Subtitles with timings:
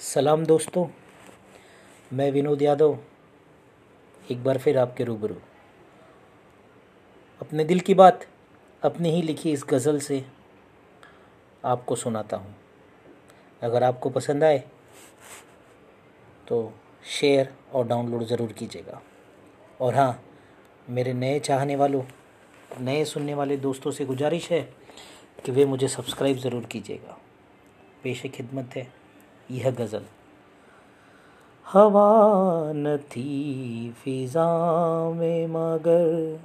[0.00, 0.86] सलाम दोस्तों,
[2.10, 2.96] मैं विनोद यादव,
[4.24, 5.34] एक बार फिर आपके रूबरू।
[7.40, 8.26] अपने दिल की बात
[8.82, 10.24] अपनी ही लिखी इस गज़ल से
[11.64, 12.54] आपको सुनाता हूँ।
[13.62, 14.58] अगर आपको पसंद आए
[16.48, 16.60] तो
[17.16, 19.00] शेयर और डाउनलोड ज़रूर कीजिएगा।
[19.80, 20.22] और हाँ
[20.90, 22.02] मेरे नए चाहने वालों,
[22.80, 24.62] नए सुनने वाले दोस्तों से गुजारिश है
[25.44, 27.18] कि वे मुझे सब्सक्राइब ज़रूर कीजिएगा।
[28.02, 28.86] पेश खिदमत है।
[29.50, 30.02] यह गज़ल।
[31.72, 34.48] हवा न थी फिजा
[35.10, 36.40] में मगर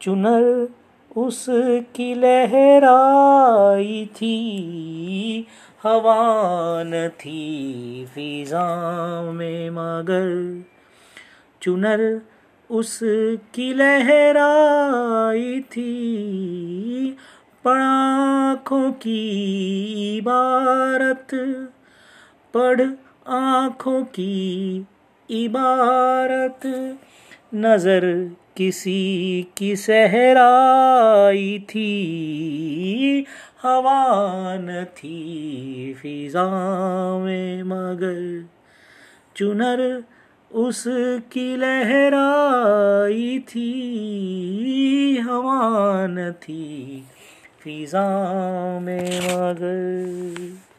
[0.00, 0.68] चुनर
[1.16, 4.36] उसकी लहराई थी।
[5.82, 8.66] हवा न थी फिजा
[9.22, 10.62] में मगर
[11.62, 12.22] चुनर
[12.70, 15.92] उसकी लहराई थी।
[17.64, 19.20] पड़ाखों की
[20.18, 21.34] इबारत
[22.54, 22.80] पढ़
[23.28, 24.86] आँखों की
[25.30, 26.66] इबारत।
[27.54, 28.04] नज़र
[28.56, 33.26] किसी की सहराई थी,
[33.62, 34.02] हवा
[34.56, 36.44] न थी फिजा
[37.18, 38.48] में मगर
[39.36, 40.04] चुनर
[40.50, 43.70] उसकी लहराई थी,
[45.18, 47.04] हवा न थी
[47.60, 48.08] फिजा
[48.80, 50.71] में मगर।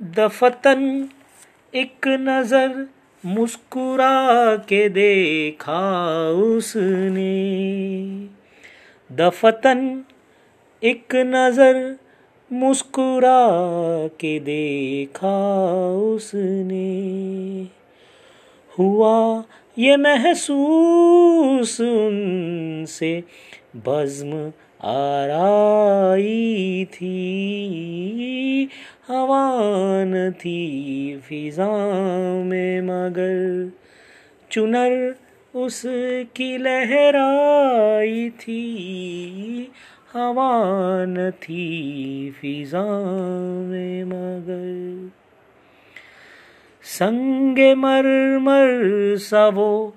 [0.00, 1.08] दफतन
[1.74, 2.86] एक नज़र
[3.24, 5.80] मुस्कुरा के देखा
[6.30, 7.34] उसने।
[9.10, 10.04] दफतन
[10.82, 11.96] एक नज़र
[12.50, 13.38] मुस्कुरा
[14.20, 15.36] के देखा
[15.96, 16.90] उसने।
[18.78, 19.44] हुआ
[19.78, 23.24] ये महसूस उनसे
[23.76, 24.50] बज्म
[24.82, 28.68] आराई थी,
[29.08, 31.68] हवान थी फिजा
[32.42, 33.70] में मगर।
[34.50, 35.16] चुनर
[35.54, 39.72] उसकी लहराई थी,
[40.14, 42.84] हवान थी फिजा
[43.62, 45.10] में मगर।
[46.82, 49.94] संगे मरमर सा वो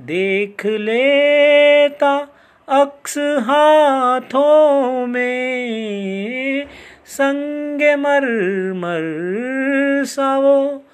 [0.00, 2.28] देख लेता
[2.68, 6.66] अक्स हाथों में
[7.06, 10.84] संग मरमर सा वो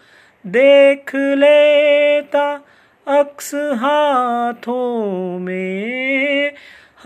[0.46, 2.60] देख लेता
[3.08, 6.52] अक्स हाथों में,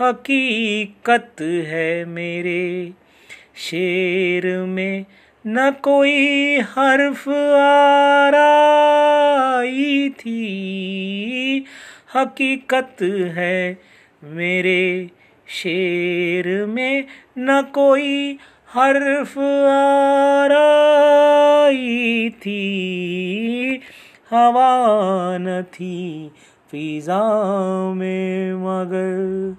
[0.01, 2.93] हकीकत है मेरे
[3.55, 5.05] शेर में।
[5.47, 11.65] न कोई हर्फ आराई थी,
[12.15, 12.97] हकीकत
[13.37, 15.09] है मेरे
[15.47, 17.05] शेर में
[17.37, 18.37] न कोई
[18.73, 19.37] हर्फ
[20.37, 23.81] आराई थी।
[24.31, 26.31] हवा न थी
[26.71, 29.55] फिजा में, मगर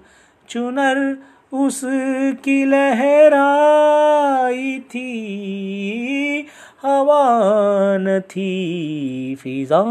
[0.49, 1.17] चुनर
[1.53, 6.47] उसकी लहराई थी।
[6.83, 9.83] हवा न थी फिजा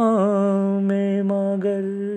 [0.81, 2.07] में, मगर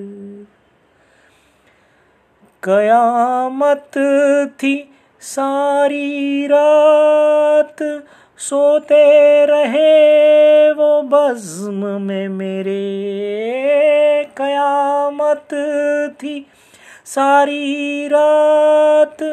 [2.64, 3.98] कयामत
[4.50, 7.84] थी सारी रात।
[8.38, 12.84] सोते रहे वो बज्म में मेरे।
[14.38, 15.54] कयामत
[16.22, 16.46] थी
[17.06, 19.24] सारी रात।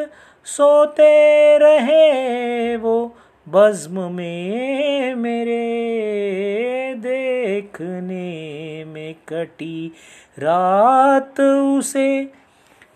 [0.45, 3.15] सोते रहे वो
[3.49, 5.65] बज्म में मेरे।
[6.97, 8.29] देखने
[8.83, 9.91] में कटी
[10.39, 11.41] रात
[11.77, 12.39] उसे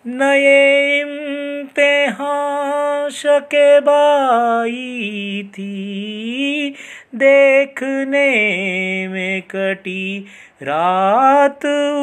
[0.08, 6.76] नए इम्तिहान शकेबाई थी।
[7.16, 10.26] देखने में कटी
[10.62, 11.60] रात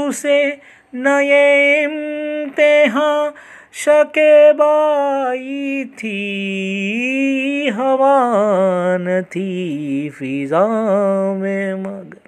[0.08, 0.58] उसे।
[0.94, 3.30] नए इम्तिहान
[3.74, 12.19] शकेबाई थी। हवान थी फिजा में मगर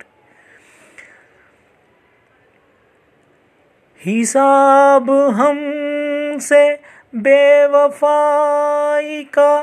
[4.06, 6.80] हिसाब हमसे
[7.14, 9.62] बेवफाई का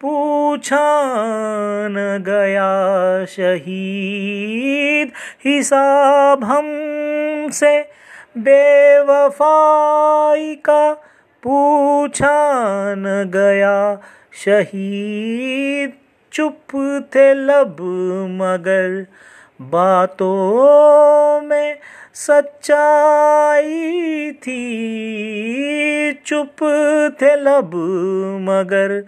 [0.00, 0.82] पूछा
[1.88, 5.12] न गया शहीद।
[5.44, 7.88] हिसाब हमसे
[8.36, 10.92] बेवफाई का
[11.42, 12.36] पूछा
[12.94, 13.98] न गया
[14.44, 15.92] शहीद।
[16.32, 16.76] चुप
[17.14, 17.76] थे लब
[18.40, 19.06] मगर
[19.60, 21.78] बातों में
[22.14, 23.70] सच्चाई
[24.32, 24.60] थी।
[26.26, 26.56] चुप
[27.22, 27.74] थे लब
[28.40, 29.04] मगर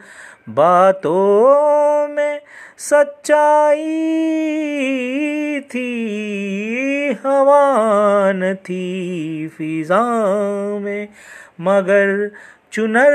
[0.49, 2.41] बातों में
[2.79, 3.81] सच्चाई
[5.61, 5.89] थी।
[7.25, 10.03] हवान थी फिजा
[10.79, 11.09] में
[11.61, 12.31] मगर
[12.73, 13.13] चुनर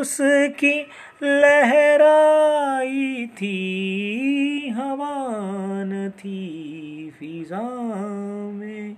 [0.00, 0.86] उसकी
[1.22, 7.62] लहराई थी हवान थी फिजा
[8.52, 8.96] में।